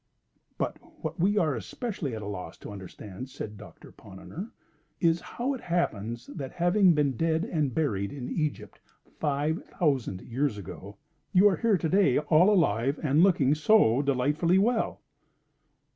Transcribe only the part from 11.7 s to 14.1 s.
to day all alive and looking so